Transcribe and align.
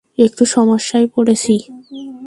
একটু 0.17 0.43
সমস্যায় 0.45 1.07
পরেছি। 1.07 1.55